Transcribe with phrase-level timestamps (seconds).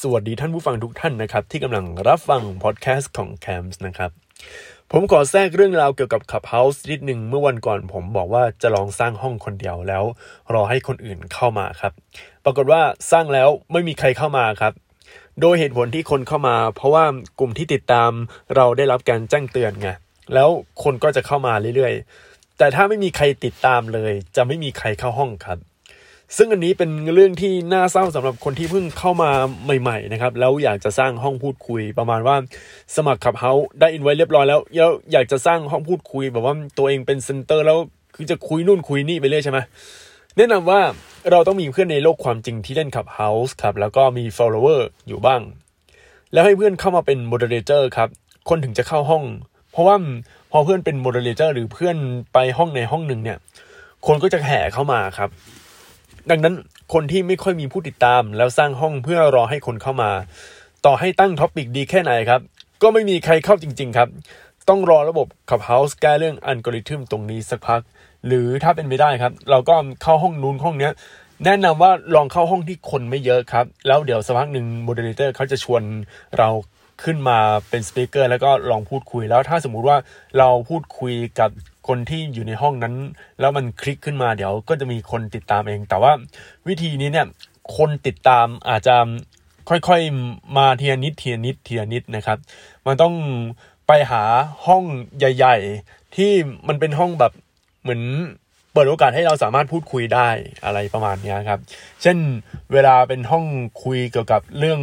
[0.00, 4.10] สวัสดีท่านผู้ฟังทุกท่านนะครับ ที่กำลังรับฟังพอดแคสต์ของ c a m s นะครับ
[4.92, 10.04] ผมขอแทรกเรื่องราวเกี่ยวกับ Clubhouse นิดหนึ่งเมื่อวันก่อนผมบอกว่าจะลองสร้างห้องคนเดียวแล้ว
[10.52, 11.92] รอให้คนอื่นเข้ามาครับ
[12.44, 14.72] ปรากฏว่าสร้างแล้วไม่มีใครเข้ามาครับ
[15.40, 17.04] โดยเหตุผลที่คนเข้ามา เพราะว่า
[17.38, 18.10] กลุ่มที่ติดตาม
[18.56, 19.88] เราได้รับการแจ้งเตือนไง
[20.34, 20.48] แล้ว
[20.82, 25.58] คนก็จะเข้ามาเรื่อยๆ แต่ถ้าไม่มีใครติดตามเลย จะไม่มีใครเข้าห้องครับ
[26.36, 29.30] ซึ่งอันนี้เป็นเรื่องที่น่าเศร้าสำหรับคนที่เพิ่งเข้ามา
[29.64, 32.36] ใหม่ๆนะครับแล้วอยากจะสร้างห้องพูดคุยประมาณว่า
[32.96, 37.78] สมัครขับเฮาได้อินไว้เรียบร้อยแล้วแล้วอยากจะสร้างห้องพูดคุย แบบว่าตัวเองเป็นเซนเตอร์แล้ว
[38.14, 39.58] คือจะคุยนู่นคุยนี่ไปเรื่อยใช่ไหม
[40.36, 40.80] แนะนำว่า
[41.30, 45.40] เราต้องมีเพื่อนในโลกความจริงที่เล่นขับเฮาส์ครับแล้วก็มี follower อยู่บ้าง
[46.32, 48.08] แล้วให้เพื่อนเข้ามาเป็น moderator ครับ
[48.48, 49.24] คนถึงจะเข้าห้อง
[49.72, 49.96] เพราะว่า
[50.50, 51.96] พอเพื่อนเป็น moderator หรือเพื่อน
[52.32, 53.38] ไปห้องในห้องหนึ่งเนี่ย
[54.06, 55.30] คนก็จะแห่เข้ามาครับ
[56.30, 56.54] ดังนั้น
[56.92, 60.10] คนที่ไม่ค่อยมีผู้ติดตาม แล้วสร้างห้องเพื่อรอให้คนเข้ามา
[60.86, 62.40] ต่อให้ตั้ง topic ดีแค่ไหนครับ
[62.82, 64.08] ก็ไม่มีใครเข้าจริง ๆ ครับ
[64.68, 67.80] ต้องรอระบบ Clubhouse แก้เรื่องอัลกอริทึมตรงนี้สักพัก
[68.26, 70.92] หรือถ้าเป็นไม่ได้ครับ เราก็เข้าห้องนู้นห้องเนี้ย
[71.44, 75.82] แนะนำว่าลองเข้าห้องที่คนไม่เยอะครับ แล้วเดี๋ยวสักพักหนึ่ง moderator เขาจะชวน
[76.38, 76.48] เรา
[77.02, 79.96] ขึ้นมาเป็นสปีกเกอร์แล้วก็ลองพูดคุยแล้วถ้าสมมุติว่า
[80.38, 81.50] เราพูดคุยกับ
[81.88, 82.94] คนที่อยู่ในห้องนั้น
[83.40, 86.12] แล้วมันคลิกขึ้นมาเดี๋ยวก็จะมีคนติดตามเอง แต่ว่า
[86.68, 87.26] วิธีนี้เนี่ย
[87.76, 88.96] คนติดตามอาจจะ
[89.68, 92.38] ค่อยๆมาเทียนิดเทียนิดเทียนิดนะครับ
[92.86, 93.14] มันต้อง
[93.86, 94.22] ไปหา
[94.66, 94.84] ห้อง
[95.18, 95.56] ใหญ่
[95.86, 96.32] ๆ ที่
[96.68, 97.32] มันเป็นห้องแบบ
[97.82, 98.02] เหมือน
[98.72, 100.28] เปิดโอกาสให้เราสามารถพูดคุยได้
[100.64, 101.60] อะไรประมาณนี้ครับ
[102.02, 102.18] เช่น
[102.72, 103.44] เวลาเป็นห้อง
[103.82, 104.80] คุยเกี่ยวกับเรื่อง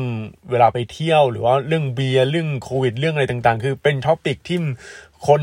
[0.51, 4.59] เวลาไปเที่ยวหรือว่าเรื่องเบียร์เรื่องโควิดเรื่องอะไรต่างๆ คือเป็น topic ที่
[5.27, 5.41] คน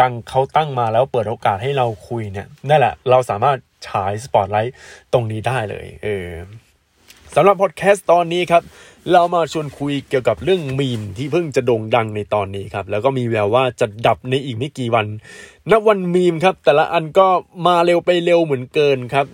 [0.00, 4.74] ดังๆเขาตั้งมาแล้วเปิดโอกาสให้เราคุยเนี่ยนั่นแหละเราสามารถฉายสปอตไลท์
[5.12, 6.28] ตรงนี้ได้เลย เออ
[7.34, 8.62] สำหรับพอดแคสต์ตอนนี้ครับ
[9.10, 15.06] เรามาชวนคุยเกี่ยวกับเรื่องมีมที่เพิ่งจะโด่งดังในตอนนี้ครับ แล้วก็มีแววว่าจะดับในอีกไม่กี่วัน
[15.70, 17.28] นับวันมีมครับ แต่ละอันก็
[17.66, 19.26] มาเร็วไปเร็วเหลือเกินครับ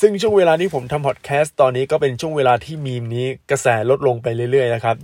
[0.00, 4.96] ซึ่งช่วงเวลาที่ผมทำพอดแคสต์ตอนนี้ก็เป็นช่วงเวลาที่มีมนี้กระแสลดลงไปเรื่อยๆนะครับ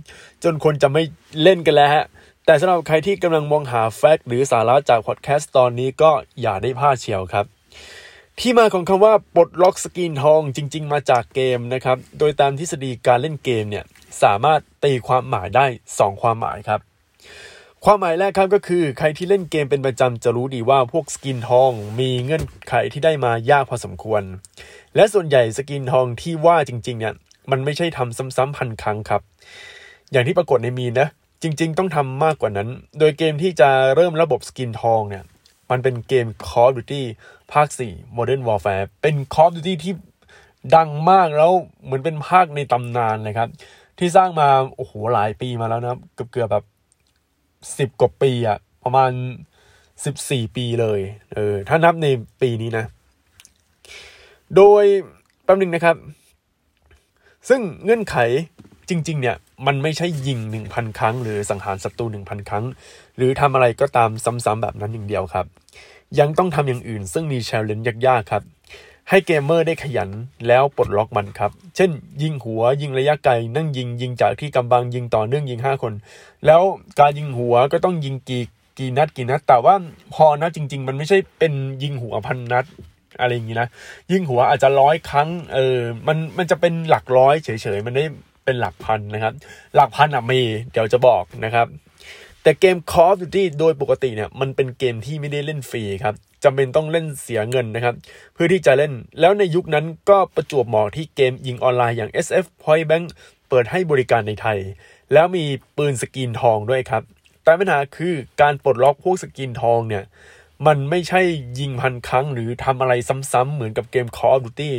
[0.43, 1.03] จนคนจะไม่
[1.43, 2.05] เล่นกันแล้วฮะ
[2.45, 6.11] แต่สำหรับใครที่กำลังมองหา fact หรือสาระจากพอดแคสต์ตอนนี้ก็
[6.41, 7.45] อย่าได้พลาดเชียวครับ
[8.39, 13.85] ที่มาของคำว่าปลดล็อกสกินทองจริง ๆ มาจากเกมนะครับ โดยตามทฤษฎีการเล่นเกมเนี่ย
[14.23, 16.79] สามารถตีความหมายได้ 2 ความหมายครับ
[17.85, 24.23] ความหมายแรกครับก็คือใครที่เล่นเกมเป็นประจำจะรู้ดีว่าพวกสกินทองมีเงื่อนไขที่ได้มายากพอสมควร
[24.95, 27.13] และส่วนใหญ่สกินทองที่ว่าจริง ๆ เนี่ย
[27.51, 29.21] มันไม่ใช่ทำซ้ำๆพันครั้งครับ
[30.11, 31.07] อย่างที่ปรากฏในมีนะ
[31.41, 35.23] จริง ๆ ต้องทำมากกว่านั้น โดยเกมที่จะเริ่มระบบสกินทองเนี่ย
[35.71, 37.03] มันเป็นเกม Call of Duty
[37.51, 39.93] ภาค 4 Modern Warfare เป็น Call of Duty ที่
[40.75, 41.51] ดังมากแล้ว
[41.83, 43.49] เหมือนเป็นภาคในตำนานเลยครับ
[44.03, 46.65] ที่สร้างมาโอ้โหหลายปีมาแล้วนะเกือบเกือบแบบ
[47.77, 49.11] สิบกว่าปีอะประมาณ
[50.05, 50.99] สิบสี่ปีเลย
[51.33, 52.07] เออถ้านับใน
[52.41, 52.85] ปีนี้นะ
[54.55, 54.83] โดย
[55.43, 55.95] แป๊บนึงนะครับ
[57.49, 58.15] ซึ่งเงื่อนไข
[58.89, 62.65] จริง ๆ เนี่ย มันไม่ใช่ยิงหนึ่งพันครั้ง หรือสังหารศัตรูหนึ่งพันครั้ง
[63.17, 64.09] หรือทำอะไรก็ตาม
[64.45, 65.45] ซ้ำๆแบบนั้นอย่างเดียวครับ
[66.19, 68.43] ยังต้องทำอย่างอื่น ซึ่งมีแชร์เลนยากๆครับ
[69.09, 70.09] ให้เกมเมอร์ได้ขยัน
[70.47, 71.91] แล้วปลดล็อกมันครับ เช่น
[72.21, 75.93] ยิงหัวยิงระยะไกล นั่งยิงยิงจากที่กำบังยิงต่อเนื่องยิงห้าคน
[76.45, 76.61] แล้ว
[76.99, 78.43] การยิงหัวก็ต้องยิงกี่
[78.77, 79.75] กี่นัดกี่นัด แต่ว่า
[80.13, 81.53] พอนะจริง ๆ มันไม่ใช่เป็น
[81.83, 82.65] ยิงหัวพันนัด
[83.19, 83.67] อะไรอย่างนี้นะ
[84.11, 88.05] ยิงหัวอาจจะร้อยครั้งเออมันมันจะเป็นหลักร้อยเฉยๆ มันได้
[88.45, 89.33] เป็นหลักพันนะครับ
[89.75, 90.41] หลักพันอะมี
[90.71, 91.67] เดี๋ยวจะบอกนะครับ
[92.43, 97.95] แต่เกม Call of Duty โดยปกติเนี่ยมันเป็นเกมที่ไม่ได้เล่นฟรีครับ จำเป็นต้องเล่นเสียเงินนะครับ
[98.33, 103.05] เพื่อที่จะเล่นแล้วในยุคนั้นก็ประจวบเหมาะที่เกมยิงออนไลน์อย่าง SF Point Bank
[103.49, 104.59] เปิดให้บริการในไทย
[105.13, 105.45] แล้วมี
[105.77, 107.03] ปืนสกินทองด้วยครับ
[107.43, 110.03] แต่ปัญหาคือการปลดล็อกพวกสกินทองเนี่ย
[110.67, 111.21] มันไม่ใช่
[111.59, 112.93] ยิงพันครั้งหรือทำอะไร
[113.31, 114.71] ซ้ำๆเหมือนกับเกม Call of Duty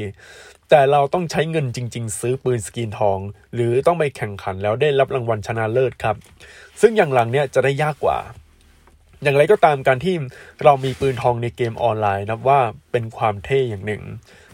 [0.71, 3.19] แต่เราต้องใช้เงินจริง ๆ ซื้อปืนสกินทอง
[3.55, 6.17] หรือต้องไปแข่งขันแล้วได้รับรางวัลชนะเลิศครับ
[6.81, 8.19] ซึ่งอย่างหลังเนี่ยจะได้ยากกว่า
[9.23, 10.15] อย่างไรก็ตามการที่
[10.65, 12.61] เรามีปืนทองในเกมออนไลน์นับว่า
[12.93, 14.03] เป็นความเท่อย่างหนึ่ง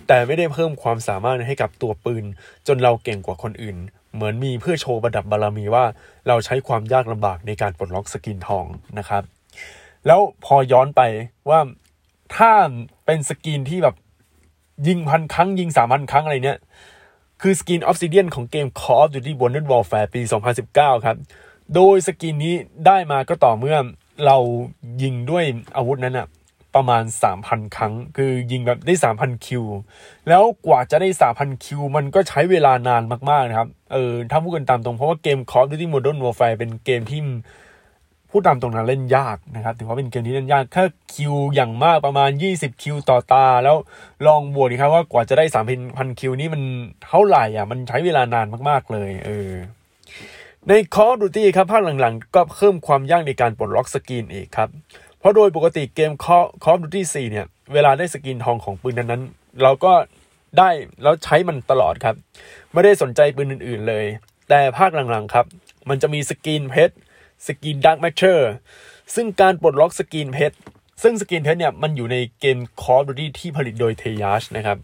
[0.06, 2.24] แต่ไม่ได้เพิ่มความสามารถให้กับตัวปืน
[2.66, 3.76] จนเราเก่งกว่าคนอื่น
[4.14, 5.84] เหมือนมีเพื่อโชว์ประดับบารมีว่า
[6.28, 8.64] เราใช้ความยากลำบากในการปลดล็อกสกินทอง
[8.98, 9.22] นะครับ
[10.06, 11.02] แล้วพอย้อนไป
[11.48, 11.60] ว่า
[12.36, 12.52] ถ้า
[13.06, 13.96] เป็นสกินที่แบบ
[14.88, 16.58] ยิงพันครั้งยิงสามพันครั้งอะไรเนี้ย
[17.42, 20.20] คือสกิน Obsidian ของเกม Call of Duty Modern Warfare ปี
[20.64, 21.16] 2019 ครับ
[21.74, 22.54] โดยสกินนี้
[22.86, 23.78] ได้มาก็ต่อเมื่อ
[24.26, 24.36] เรา
[25.02, 25.44] ยิงด้วย
[25.76, 26.26] อาวุธนั้นอะ
[26.76, 27.04] ประมาณ
[27.38, 29.64] 3,000 ครั้ง คือยิงแบบได้ 3,000 คิว
[30.28, 37.20] แล้วกว่าจะได้ 3,000 คิว มันก็ใช้เวลานานมาก ๆ นะครับ เออถ้าพูดกันตามตรง เพราะว่าเกม Call of Duty Modern Warfare เป็นเกมที่
[38.30, 43.76] พูดตามตรงนะเล่นยากนะครับ ถือว่าเป็นเกมที่เล่นยากถ้าคิวอย่างมากประมาณ 20 คิวต่อตา แล้ว
[44.26, 45.44] ลองบวกดีครับว่ากว่าจะได้
[45.82, 46.62] 3,000 คิวนี่มัน
[47.06, 49.50] เท่าไหร่อะ มันใช้เวลานานมาก ๆ เลย เออ
[50.70, 54.68] ใน Call of Duty ครับภาคหลังๆ ก็เพิ่มความยากในการปลดล็อกสกรีนอีกครับ
[55.18, 59.92] เพราะโดยปกติเกม Call of Duty 4 เนี่ย เวลาได้สกินทองของปืนนั้นๆ เราก็
[60.58, 60.70] ได้
[61.02, 62.14] แล้วใช้มันตลอดครับ
[62.72, 64.04] ไม่ได้สนใจปืนอื่นๆเลย
[64.48, 65.46] แต่ภาคหลังๆครับ
[65.88, 66.94] มันจะมีสกินเพชร
[67.46, 68.50] สกิน Dark Matter
[69.14, 70.56] ซึ่งการปลดล็อกสกินเพชร
[71.02, 74.78] ซึ่งสกินเพชรเนี่ยมันอยู่ในเกม Call of Duty ที่ผลิตโดย Treyarch นะครับ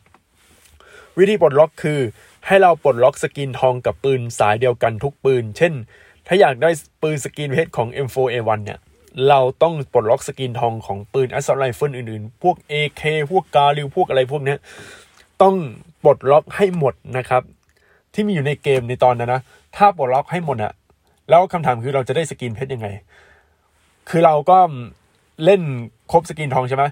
[1.18, 2.00] วิธีปลดล็อกคือ
[2.46, 5.72] ให้เราปลดล็อกสกินทองกับปืนสายเดียวกันทุกปืน เช่น
[6.26, 6.70] ถ้าอยากได้
[7.02, 8.78] ปืนสกินเพชรของ M4A1 เนี่ย
[9.28, 14.58] เราต้องปลดล็อกสกินทองของปืน Assault Rifle อื่นๆ พวก AK พวก Galil พวกอะไรพวกเนี้ย
[15.42, 15.56] ต้อง
[16.02, 17.42] ปลดล็อกให้หมดนะครับ
[18.14, 19.42] ที่มีอยู่ในเกมในตอนนั้นนะ
[19.76, 20.72] ถ้าปลดล็อกให้หมดอะ
[21.30, 22.88] แล้วคำถามคือเราจะได้สกินเพชรยังไง
[24.08, 24.58] คือเราก็
[25.44, 25.62] เล่น
[26.12, 26.84] ครบสกินทองใช่ไหม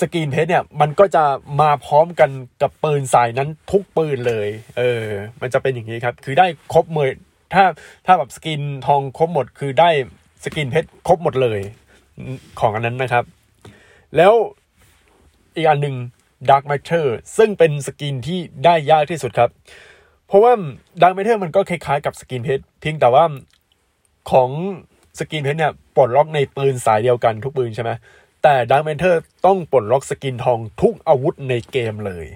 [0.00, 1.24] สกินเพชรเนี่ยมันก็จะ
[1.60, 2.30] มาพร้อมกัน
[2.62, 4.48] กับปืนสายนั้นทุกปืนเลย
[4.78, 5.04] เออ
[5.40, 7.10] มันจะเป็นอย่างนี้ครับ คือได้ครบเลย
[7.54, 7.64] ถ้า
[8.06, 9.90] ถ้าแบบสกินทองครบหมด คือได้
[10.44, 11.60] สกินเพชรครบหมดเลย
[12.60, 13.24] ของอันนั้นนะครับ
[14.16, 14.32] แล้ว
[15.56, 15.96] อีกอันหนึ่ง
[16.48, 17.06] Dark Matter
[17.36, 19.50] ซึ่งเป็นสกินที่ได้ยากที่สุดครับ
[20.26, 20.52] เพราะว่า
[21.00, 23.24] Dark Matter มันก็คล้ายๆกับสกินเพชรเพียงแต่ว่า
[24.30, 24.50] ของ
[25.18, 27.90] สกินเพชรเนี่ยปลดล็อกในปืนสายเดียวกันทุกปืนใช่ไหม
[28.48, 32.26] แต่ Dark Matter ต้องปลดล็อกสกินทองทุกอาวุธในเกมเลย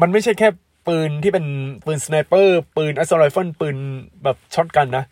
[0.00, 0.48] มันไม่ใช่แค่
[0.86, 1.46] ปืนที่เป็น
[1.84, 3.76] ปืน sniper ปืน assault rifle ปืน
[4.24, 5.04] แบบ shotgun นะ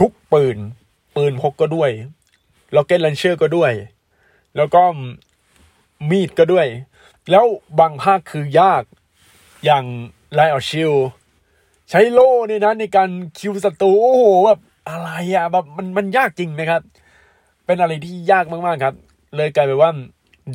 [0.00, 0.56] ทุกปืน
[1.16, 1.90] ปืนพกก็ด้วย
[2.76, 3.72] rocket launcher ก็ด้วย
[4.56, 4.82] แล้วก็
[6.10, 6.66] มีดก็ด้วย
[7.30, 7.44] แล้ว
[7.78, 8.82] บางภาคคือยาก
[9.64, 9.84] อย่าง
[10.34, 10.92] riot shield
[11.90, 16.82] ใช้โล่นี่นะในการ kill ศัตรูโอ้โหแบบอะไรอะแบบมันมันยากจริงนะครับ
[17.66, 18.96] เป็นอะไรที่ยากมากๆครับ
[19.36, 19.90] เลยกลายเป็นว่า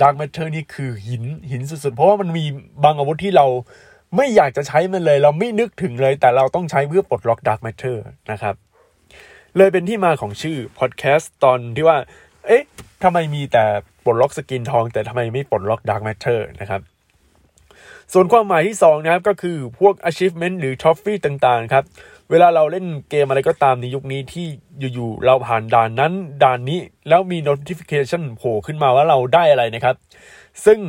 [0.02, 2.46] Dark Matter นี่คือหินหินสุดๆ เพราะว่ามันมี
[2.84, 3.46] บางอาวุธที่เรา
[4.16, 8.56] ไม่อยากจะใช้มันเลย เราไม่นึกถึงเลย แต่เราต้องใช้เพื่อปลดล็อก Dark Matter นะครับ
[9.58, 11.98] เลยเป็นที่มาของชื่อพอดแคสต์ตอนที่ว่า
[12.48, 12.64] เอ๊ะ
[13.04, 13.64] ทำไมมีแต่
[14.04, 16.82] ปลดล็อกสกินทอง แต่ทำไมไม่ปลดล็อก Dark Matter นะครับ
[18.14, 21.86] ส่วนความหมายที่2นะครับก็คือพวก achievement หรือ trophy ต่างๆ ครับ
[22.32, 24.46] เวลาเราเล่นเกมอะไรก็ตามในยุคนี้ที่
[24.94, 26.14] อยู่ๆเราผ่านด่านนั้น
[26.44, 26.80] ด่านนี้
[27.10, 29.96] แล้วมี notification โผล่ขึ้นมาว่าเราได้อะไรนะครับ
[30.66, 30.80] ซึ่ง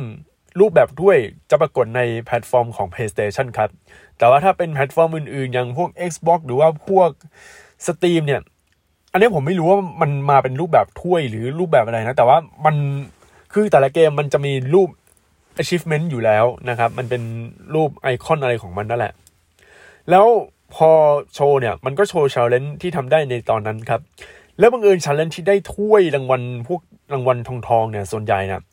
[0.59, 1.17] รูปแบบถ้วย
[1.49, 3.69] จะปรากฏในแพลตฟอร์มของ PlayStation ครับ
[4.17, 7.09] แต่ว่าถ้าเป็นแพลตฟอร์มอื่นๆ อย่างพวก Xbox หรือว่าพวก
[7.85, 8.41] Steam เนี่ย
[9.11, 12.75] อันนี้ผมไม่รู้ว่ามันมาเป็นรูปแบบถ้วยหรือรูปแบบอะไรนะ แต่ว่ามัน
[13.53, 14.89] คือแต่ละเกมมันจะมีรูป
[15.61, 17.21] achievement อยู่แล้วนะครับ มันเป็น
[17.73, 19.13] รูปไอคอนอะไรของมันนั่นแหละ
[20.09, 20.25] แล้ว
[20.75, 20.89] พอ
[21.33, 24.01] โชว์เนี่ยมันก็โชว์ challenge ที่ทำได้ในตอนนั้นครับ
[24.59, 26.81] แล้วบังเอิญ challenge ที่ได้ถ้วยรางวัลพวก
[27.13, 28.63] รางวัลทองทองเนี่ยส่วนใหญ่นะ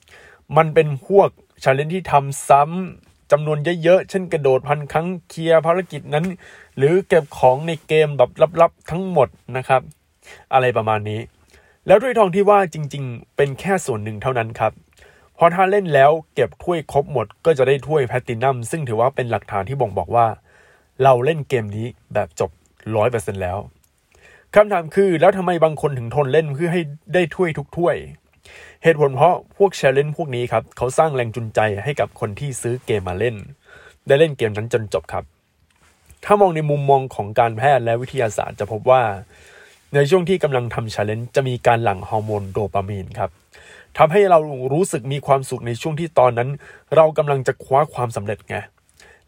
[0.57, 1.29] มันเป็นพวก
[1.65, 6.27] challenge ที่ทำซ้ำจำนวนเยอะๆ เช่นกระโดดพันครั้งเคลียร์ภารกิจนั้น
[6.77, 8.31] หรือเก็บของในเกมแบบ
[8.61, 9.83] ลับๆทั้งหมดนะครับ
[10.53, 11.21] อะไรประมาณนี้
[11.87, 14.73] แล้วถ้วยทองที่ว่าจริง ๆ เป็นแค่ส่วนหนึ่งเท่านั้นครับ
[15.39, 20.27] พอถ้าเล่นแล้วเก็บถ้วยครบหมด ก็จะได้ถ้วยแพตตินัมซึ่งถือว่าเป็นหลักฐานที่บ่งบอกว่า
[21.05, 22.51] เราเล่นเกมนี้แบบจบ
[22.97, 23.59] ร้อยเปอร์เซ็นต์แล้ว
[24.55, 26.81] คำถามคือแล้วทำไมบางคนถึงทนเล่นเพื่อให้
[27.15, 27.97] ได้ถ้วยทุกถ้วย
[28.83, 33.37] เหตุผลเพราะพวก challenge พวกนี้ครับ เขาสร้างแรงจูงใจให้กับคนที่ซื้อเกมมาเล่น
[34.07, 35.25] ได้เล่นเกมนั้นจนจบครับ
[36.25, 39.03] ถ้ามองในมุมมองของการแพทย์และวิทยาศาสตร์จะพบว่า
[39.95, 43.31] ในช่วงที่กำลังทำ challenge จะมีการหลั่งฮอร์โมนโดปามีนครับ
[43.99, 44.39] ทำให้เรา
[44.73, 46.49] รู้สึกมีความสุขในช่วงที่ตอนนั้น
[46.97, 48.57] เรากำลังจะคว้าความสำเร็จไง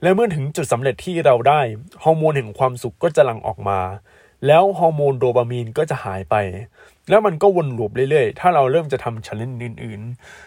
[0.03, 1.61] และเมื่อถึงจุดสำเร็จที่เราได้
[2.03, 3.81] ฮอร์โมนแห่งความสุขก็จะหลั่งออกมา
[4.47, 6.35] แล้วฮอร์โมนโดปามีนก็จะหายไป
[7.09, 10.01] แล้วมันก็วนลูปเรื่อยๆ ถ้าเราเริ่มจะทำชันเลนอื่น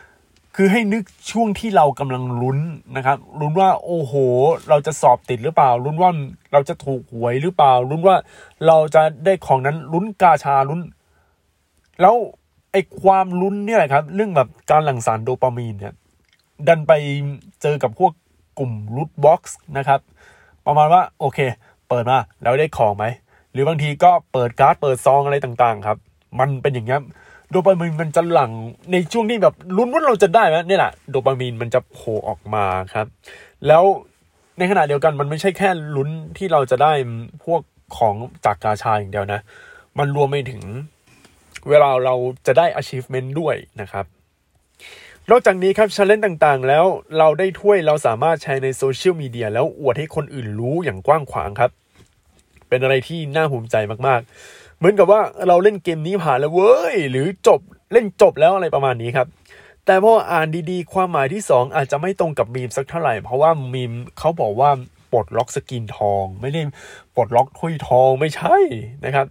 [0.06, 2.60] ๆ คือให้นึกช่วงที่เรากำลังลุ้น
[2.98, 4.14] นะครับลุ้นว่าโอ้โห
[4.70, 6.12] เราจะสอบติดหรือเปล่าลุ้นว่า
[6.54, 8.16] เราจะถูกหวยหรือเปล่าลุ้นว่า
[8.68, 10.82] เราจะได้ของนั้นลุ้นกาชาลุ้น
[12.02, 12.16] แล้ว
[12.72, 15.94] ไอ้ความลุ้นเนี่ยแหละครับ เรื่องแบบการหลั่งสารโดปามีนเนี่ย
[16.68, 16.92] ดันไป
[17.62, 18.12] เจอกับพวก
[18.58, 20.00] กลุ่ม loot box นะครับ
[20.66, 21.40] ประมาณว่าโอเค
[21.90, 23.06] เปิดมาแล้วได้ของไหม
[23.52, 25.98] หรือบางทีก็เปิดการ์ดเปิดซองอะไรต่างๆ ครับ
[26.40, 27.02] มันเป็นอย่างนี้
[27.50, 28.52] โดปามีนมันจะหลั่ง
[28.92, 33.08] ในช่วงที่แบบลุ้นว่าเราจะได้ไหมนี่แหละโดปามีนมันจะโผล่ออกมาครับ
[33.68, 33.84] แล้ว
[34.58, 36.92] ในขณะเดียวกันมันไม่ใช่แค่ลุ้นที่เราจะได้
[37.44, 37.62] พวก
[37.98, 39.40] ของจากกาชาอย่างเดียวนะ
[39.98, 40.62] มันรวมไปถึง
[41.70, 42.16] เวลาเรา
[42.48, 44.06] จะได้ achievement ด้วยนะครับ
[45.32, 46.86] นอกจากนี้ครับชาเลนจ์ต่างๆ แล้ว
[47.18, 51.72] เราได้ถ้วยเราสามารถใช้ในโซเชียลมีเดียแล้วอวดให้คนอื่นรู้อย่างกว้างขวางครับ
[52.70, 53.76] เป็นอะไรที่น่าภูมิใจ
[54.08, 57.60] มากๆ เหมือนกับว่าเราเล่นเกมนี้ผ่านแล้วเว้ย หรือจบ
[57.94, 59.28] เล่นจบแล้วอะไรประมาณนี้ครับ
[59.86, 64.70] แต่พออ่านดีๆ ความหมายที่ 2 อาจจะไม่ตรงกับมีมสักเท่าไหร่ เพราะว่ามีมเขาบอกว่า
[65.12, 66.62] ปลดล็อก skin ทอง ไม่ได้
[67.16, 68.58] ปลดล็อกถ้วยทองไม่ใช่
[69.06, 69.26] นะครับ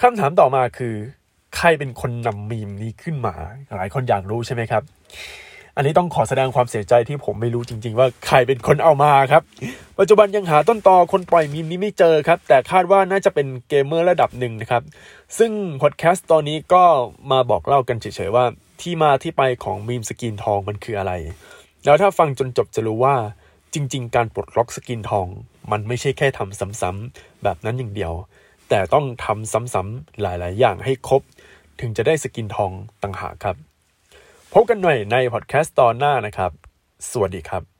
[0.00, 0.94] คำถามต่อมาคือ
[1.56, 3.34] ใครเป็นคนนำมีมนี้ขึ้นมา
[3.76, 4.82] หลายคนอยากรู้ใช่ไหมครับ
[5.76, 9.42] อันนี้ต้องขอแสดงความเสียใจที่ผมไม่รู้จริง ๆ ว่าใครเป็นคนเอามาครับ
[9.98, 14.82] ปัจจุบันยังหาต้นตอคนปล่อยมีมนี้ไม่เจอครับ แต่คาดว่าน่าจะเป็นเกมเมอร์ระดับหนึ่งนะครับ
[15.38, 16.84] ซึ่งพอดแคสต์ตอนนี้ก็
[17.30, 18.44] มาบอกเล่ากันเฉยๆว่า
[18.80, 21.12] ที่มาที่ไปของมีม skin ทองมันคืออะไร
[21.84, 23.16] แล้วถ้าฟังจนจบจะรู้ว่า
[23.74, 25.26] จริง ๆ การปลดล็อก skin ทอง
[25.72, 28.12] มันไม่ใช่แค่ทำซ้ำๆแบบนั้นอย่างเดียว
[28.68, 31.22] แต่ต้องทำซ้ำๆหลาย ๆ อย่างให้ครบ
[31.80, 33.56] ถึงจะได้ skin ทองต่างหากครับ
[34.52, 36.50] พบกันหน่อยในพอดแคสต์ตอนหน้านะครับ
[37.10, 37.75] สวัสดีครับ